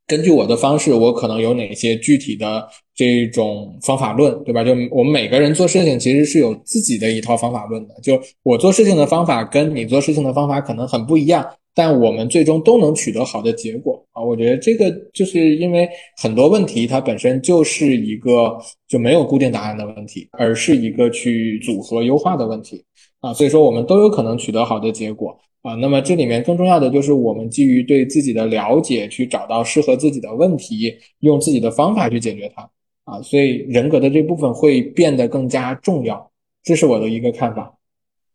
[0.06, 4.62] 根据我的方式，我可能有哪些具体的这种方法论，对吧？
[4.62, 7.94] 就我们每个人做事情其实是有自己的一套方法论的。
[8.02, 14.22] 就我做事情的方法跟你做事情的方法可能很不一样，但我们最终都能取得好的结果啊！
[14.22, 22.84] 我觉得这个就是因为很多问题它本身就是一个就没有固定答案的问题，而是一个去组合优化的问题
[23.20, 23.32] 啊！
[23.32, 25.34] 所以说我们都有可能取得好的结果。
[25.64, 32.68] 啊，那么这里面更重要的就是我们基于对自己的了解，去找到适合自己的问题，用自己的方法去解决它。
[33.04, 36.30] 啊，所以人格的这部分会变得更加重要，
[36.62, 37.78] 这是我的一个看法。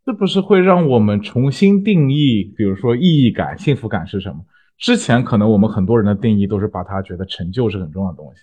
[0.06, 4.38] 是不是会让我们重新定义，比如说意义感、幸福感是什么？
[4.80, 8.42] 之前可能我们很多人的定义都是把它觉得成就是很重要的东西，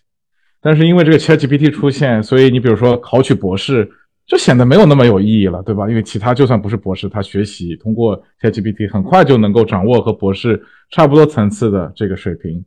[0.62, 3.90] 但是因为这个 ChatGPT 出现，所以你比如说考取博士。
[4.26, 5.88] 就显得没有那么有意义了，对吧？
[5.88, 10.60] 因为其他就算不是博士，他学习通过 ChatGPT 很快就能够掌握和博士
[10.90, 12.64] 差不多层次的这个水平。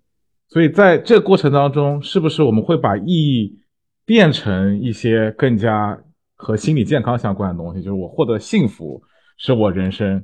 [0.48, 3.60] 所以在这个过程当中，是不是我们会把意义
[4.06, 6.00] 变成一些更加
[6.36, 7.82] 和心理健康相关的东西？
[7.82, 9.04] 就是我获得幸福
[9.38, 10.24] 是我人生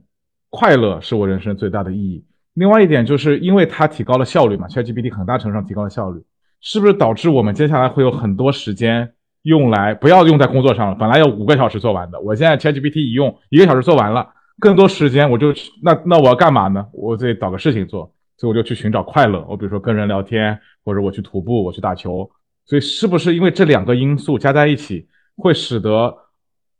[0.50, 2.26] 快乐，是我人生最大的意义。
[2.54, 6.24] 另外一点就是因为它提高了效率嘛，ChatGPT 很大程度上提高了效率，
[6.62, 9.12] 是不是导致我们接下来会有很多时间
[9.46, 10.96] 用来不要用在工作上了？
[10.96, 14.28] 本来要五个小时做完的，我现在 ChatGPT 一用，一个小时做完了，
[14.60, 16.88] 更多时间我就那那我要干嘛呢？
[16.92, 19.46] 我得找个事情做，所以我就去寻找快乐。
[19.48, 22.30] 我比如说跟人聊天，或者我去徒步，我去打球。
[22.66, 26.16] 所以是不是因为这两个因素加在一起，会使得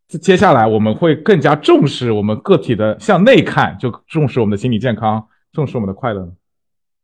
[0.08, 5.28] 接下来我们会更加重视我们个体的向内看，就重视我们的心理健康？
[5.54, 6.32] 重视我们的快乐呢？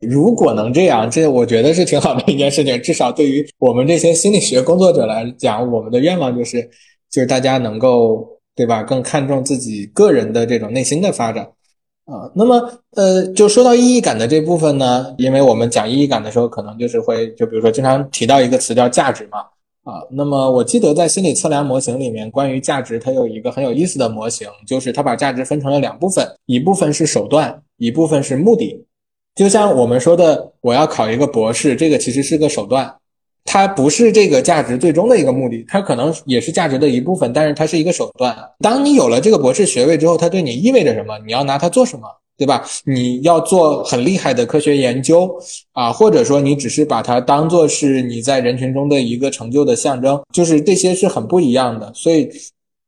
[0.01, 2.81] 如果能这样，这我觉得是挺好的一件事情。
[2.81, 6.61] 至少对于我们这些心理学工作者来讲，我们的愿望就是，
[7.09, 8.81] 就是大家能够，对吧？
[8.83, 11.43] 更看重自己个人的这种内心的发展
[12.05, 12.31] 啊。
[12.35, 19.39] 那么，呃，就说到意义感的这部分呢，因为我们讲意义感的时候，可能就是会，就比如说经常提到一个词叫价值嘛
[19.83, 20.01] 啊。
[20.11, 27.61] 那么我记得在心理测量模型里面，关于价值，它有一个很有意思的模型，就是它把价值分成了两部分，一部分是手段。
[27.77, 28.85] 一部分是目的，
[29.34, 32.93] 就像我们说的，我要考一个博士，这个其实是个手段，
[33.45, 38.36] 它不是这个价值最终的一个目的，它可能也是价值的一部分，但是它是一个手段。
[38.59, 41.17] 当你有了这个博士学位之后，它对你意味着什么？
[41.25, 42.07] 你要拿它做什么，
[42.38, 42.63] 对吧？
[42.86, 45.34] 你要做很厉害的科学研究
[45.71, 52.29] 啊，或者说你只是把它当做是你在人群中的一个成就的象征，就是这些是很不一样的，所以。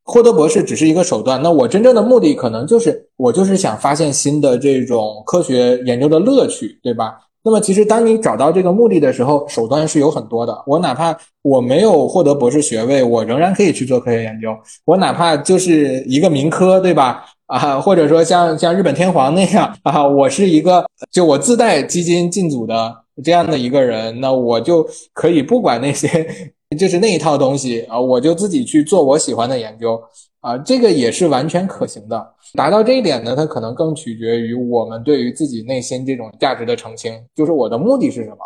[0.04, 7.18] 获得博士只是一个手段，那我真正的目的可能就是我就是想发现新的这种科学研究的乐趣，对吧？
[7.42, 10.62] 那么其实当你找到这个目的的时候，手段是有很多的。
[10.66, 14.48] 我哪怕我没有获得博士学位，我仍然可以去做科学研究。
[14.84, 17.24] 我哪怕就是一个民科，对吧？
[17.46, 26.54] 啊，或者说像像日本天皇那样啊，我是一个就我自带基金进组的这样的一个人，那我就可以不管那些。
[26.76, 30.00] 就是那一套东西啊，我就自己去做我喜欢的研究
[30.40, 32.34] 啊，这个也是完全可行的。
[32.54, 38.38] 达到这一点呢，它可能更取决于我们对于自己内心这种价值的澄清，就是我的目的是什么。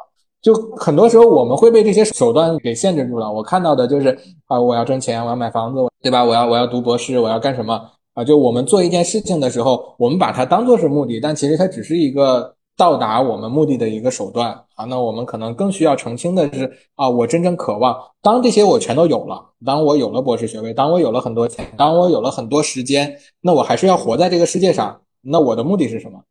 [0.42, 3.32] 就很多时候我们会被这些手段给限制住了。
[3.32, 4.08] 我看到的就是
[4.46, 6.22] 啊，我要挣钱，我要买房子，对吧？
[6.22, 7.80] 我要我要读博士，我要干什么
[8.14, 8.22] 啊？
[8.22, 12.54] 就我们做一件事情的时候，我们把它当做是目的，但其实它只是一个。
[12.78, 26.22] 到达我们目的的一个手段啊，那我们可能更需要澄清的是啊，我真正渴望当这些我全都有了，当我有了博士学位，当我有了很多钱，当我有了很多时间，那我还是要活在这个世界上，那我的目的是什么？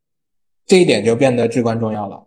[0.66, 2.24] 这一点就变得至关重要了，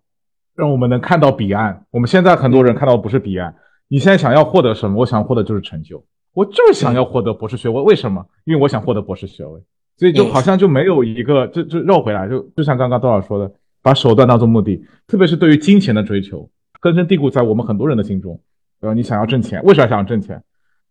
[0.55, 1.87] 让我们能看到彼岸。
[1.91, 3.55] 我们现在很多人看到的不是彼岸，
[3.89, 5.01] 你现在想要获得什么？
[5.01, 6.05] 我想获得就是成就，
[6.35, 7.81] 我就是想要获得博士学位。
[7.81, 8.23] 为什么？
[8.45, 9.59] 因为我想获得博士学位，
[9.97, 13.51] 所以就好像就没有一个，就就绕回来，就就像刚刚多少说的。
[13.83, 16.51] 把手段当做目的，特别是对于金钱的追求，
[16.81, 18.41] 根深蒂固在我们很多人的心中。
[18.81, 20.43] 呃，你想要挣钱，为啥想要挣钱？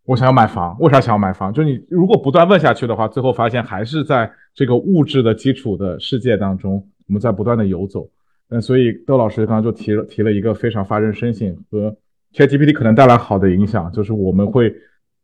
[0.06, 1.52] 我想要买房，为啥想要买房？
[1.52, 8.08] 就你如果不断问下去的话，最后发现还是在这个物质的基础的世界当中，我们在不断的游走。
[8.48, 11.96] 嗯，所以窦老师刚刚就提了提了一个非常发人深省和
[12.34, 14.74] ChatGPT 可能带来好的影响，就是我们会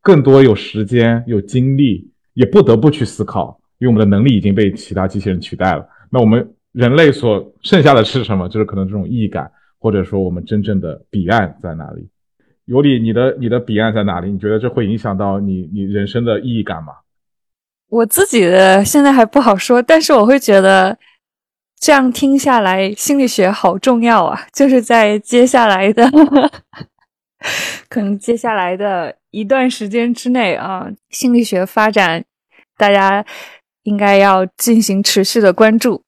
[0.02, 5.86] 更多有时间、有精力，也不得不去思考，因为我们的能力已经被其他机器人取代了。
[6.10, 6.48] 那我们。
[6.76, 8.46] 人类所剩下的是什么？
[8.50, 12.06] 就是可能这种意义感，或者说我们真正的彼岸在哪里？
[12.66, 14.30] 尤里，你的你的彼岸在哪里？
[14.30, 16.92] 你觉得这会影响到你你人生的意义感吗？
[17.88, 20.98] 我自己的现在还不好说，但是我会觉得
[21.80, 24.46] 这样听下来，心理学好重要啊！
[24.52, 26.10] 就是在接下来的
[27.88, 32.22] 可能接下来的一段时间之内啊，心理学发展，
[32.76, 33.24] 大家
[33.84, 36.02] 应该要进行持续的关注。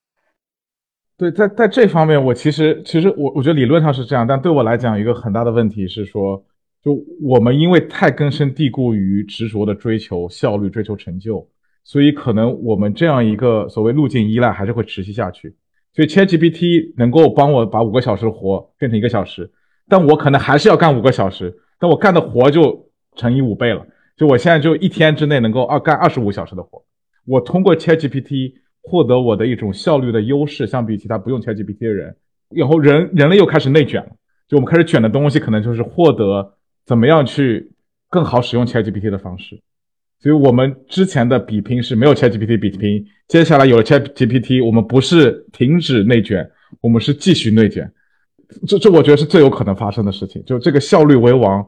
[1.18, 6.40] 对，在在这方面，我其实其实我我觉得理论上是这样，但对我来讲，一个很大的问题是说，
[6.80, 11.44] 就我们因为太根深蒂固于执着的追求效率、追求成就，
[11.82, 15.56] 所以可能我们这样一个所谓路径依赖还是会持续下去。
[15.92, 19.50] 所以 ChatGPT 能够帮我把五个小时的活变成一个小时，
[19.88, 23.84] 但我可能还是要干五个小时，但我干的活就乘以五倍了。
[24.16, 26.84] 就我现在就一天之内能够二干二十五小时的活，
[27.26, 28.52] 我通过 ChatGPT。
[28.88, 32.16] 获得我的一种效率的优势，相比其他不用 ChatGPT 的人，
[32.48, 34.08] 然后人人类又开始内卷了。
[34.48, 36.54] 就我们开始卷的东西，可能就是获得
[36.86, 37.70] 怎么样去
[38.08, 39.60] 更好使用 ChatGPT 的方式。
[40.20, 47.92] 所以我们之前的比拼是没有 ChatGPT 比拼，接下来有了 ChatGPT，我们不是停止内卷，我们是继续内卷。
[48.66, 51.64] 这这我觉得是最有可能发生的事情，就这个效率为王，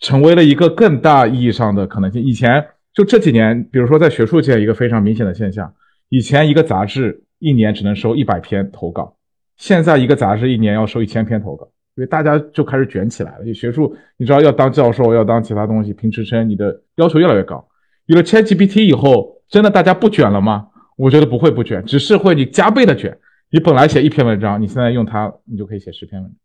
[0.00, 2.20] 成为了一个更大意义上的可能性。
[2.20, 5.72] 以前就这几年，比如说在学术界一个非常明显的现象。
[6.08, 9.16] 以前一个杂志一年只能收一百篇投稿，
[9.56, 13.54] 现在一个杂志一年要收一千篇投稿，因为大家就开始卷起来了。
[13.54, 17.66] 学术，你知道要当教授，要当其他东西，评职称，你的要求越来越高。
[18.06, 20.68] 有了 ChatGPT 以后，真的大家不卷了吗？
[20.96, 23.18] 我觉得不会不卷，只是会你加倍的卷。
[23.50, 26.38] 你本来写一篇文章，你现在用它，你就可以写十篇文章。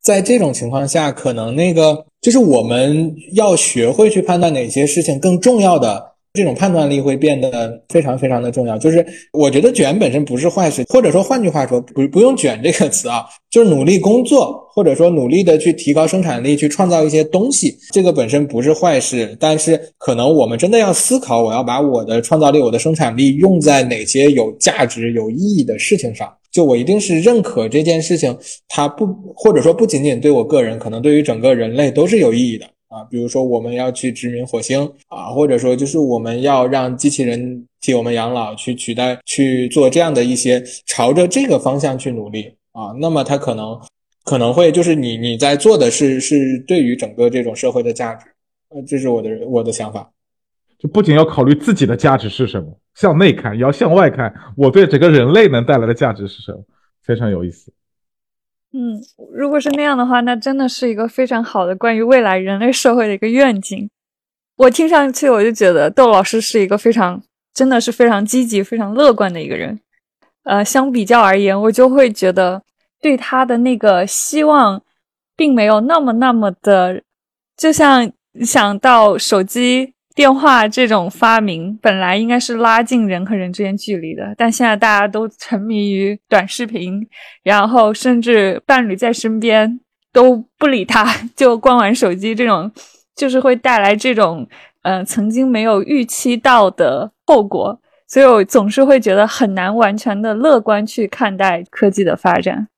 [0.00, 6.09] 在这种情况下，可能那个就是我们要学会去判断哪些事情更重要的。
[6.32, 8.78] 这种判断力会变得非常非常的重要。
[8.78, 19.36] 就是我觉得卷本身不是坏事，或者说换句话说，不不用卷这个词啊，就是努力工作，或者说努力的去提高生产力，去创造一些东西，这个本身不是坏事。
[19.40, 26.32] 但是可能我们真的要思考，我要把我的创造力、我的生产力用在哪些有价值、有意义的事情上。
[26.52, 28.36] 就我一定是认可这件事情，
[28.68, 29.06] 它不
[29.36, 32.66] 或者说不仅仅对我个人，可能对于整个人类都是有意义的。
[32.90, 43.80] 啊，比如说我们要去殖民火星啊，或者说就是我们要让机器人替我们养老，去取代去做这样的一些朝着这个方向去努力啊，那么它可能
[44.24, 48.26] 可能会就是你你在做的是是对于整个这种社会的价值，
[48.70, 50.10] 呃，这是我的我的想法，
[50.76, 56.58] 就不仅要考虑自己的价值是什么，向内看，也要向外看，我对整个人类能带来的价值是什么，
[57.04, 57.72] 非常有意思。
[58.72, 59.00] 嗯，
[59.32, 63.90] 如果是那样的话，那真的是一个非常好的关于未来人类社会的一个愿景。
[64.56, 67.20] 我听上去我就觉得窦老师是一个非常，
[67.52, 69.80] 真的是非常积极、非常乐观的一个人。
[70.44, 72.62] 呃，相比较而言，我就会觉得
[73.00, 74.80] 对他的那个希望，
[75.36, 77.02] 并没有那么那么的，
[77.56, 78.10] 就像
[78.42, 79.94] 想到手机。
[80.20, 87.00] 电话这种发明本来应该是拉近人和人之间距离的，但现在大家都沉迷于短视频，
[87.42, 89.80] 然后甚至伴侣在身边
[90.12, 92.70] 都不理他，就光玩手机，这种
[93.16, 94.46] 就是会带来这种
[94.82, 102.68] 呃曾经没有预期到的后果，所以我总是会觉得很难完全的乐观去看待科技的发展。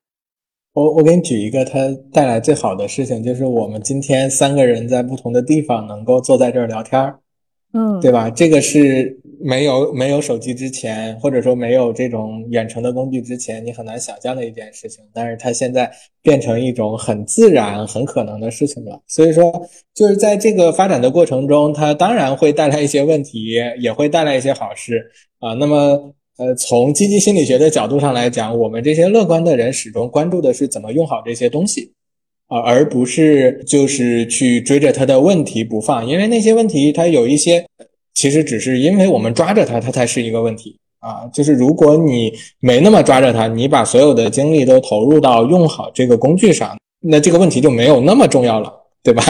[0.75, 1.81] 我我给你举一个它
[2.13, 7.19] 带来最好的事情，就是我们今天三个人在不同的地方能够坐在这儿聊天儿。
[7.73, 8.29] 嗯，对吧？
[8.29, 15.03] 这个是没有没有手机之前，或者说没有这种远程的工具之前，你很难想象的一件事情。
[15.13, 15.91] 但是它现在
[16.23, 19.01] 变成一种很自然、很可能的事情了。
[19.07, 19.51] 所以说，
[19.95, 25.11] 就是在这个发展的过程中，它当然会带来一些问题，也会带来一些好事
[25.41, 25.55] 啊。
[25.55, 31.93] 那么，呃，从积极心理学的角度上来讲，我们这些乐观的人始终关注的是怎么用好这些东西。
[32.53, 37.65] 啊，而不是就是去追着他的问题不放，因为那些问题它有一些，
[38.13, 41.25] 其实只是因为我们抓着它，它才是一个问题啊。
[41.33, 42.31] 就是如果你
[42.61, 48.71] 没那么抓着它，你把所有的精力都投入到用好这个工具上，那这个问题就没有那么重要了，
[49.03, 49.23] 对吧？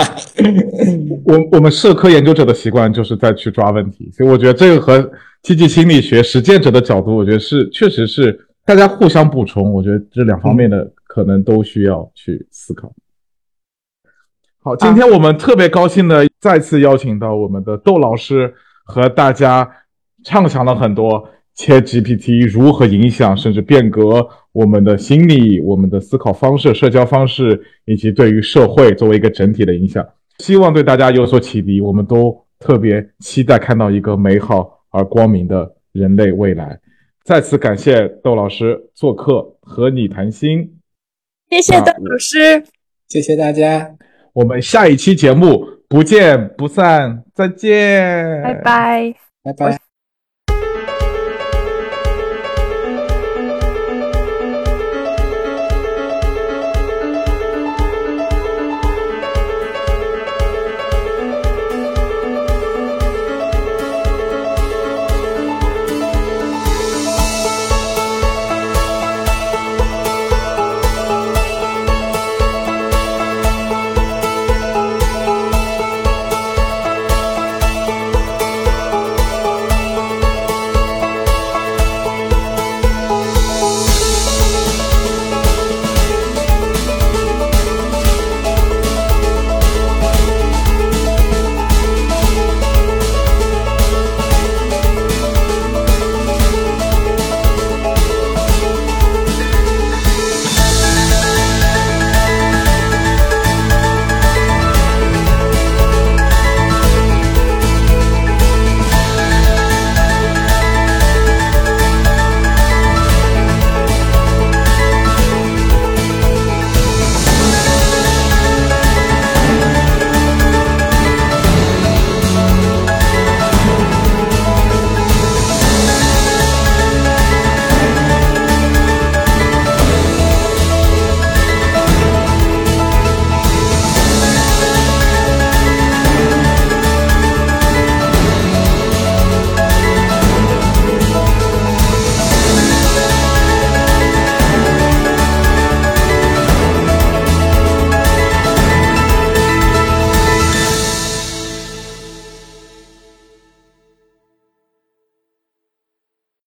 [1.24, 5.08] 我我们社科研究者的习惯就是在去抓问题，所以我觉得这个和
[5.44, 12.92] 积极心理学实践者的角度，我觉得是确实是大家互相补充，我觉得这两方面的可能都需要去思考。
[14.64, 18.54] 好，今天我们特别高兴的再次邀请到我们的窦老师，
[18.84, 19.68] 和大家
[20.22, 30.06] 畅想了很多 ChatGPT 如何影响甚至变革我们的心理、我们的思考方式、社交方式，以及对于社会作为一个整体的影响。
[30.38, 31.80] 希望对大家有所启迪。
[31.80, 36.78] 我们都特别期待看到一个美好而光明的人类未来。
[37.24, 40.78] 再次感谢窦老师做客和你谈心，
[41.50, 42.62] 谢谢窦老师，
[43.08, 43.96] 谢谢大家。
[44.32, 49.81] 我们下一期节目不见不散，再见，拜拜，拜拜。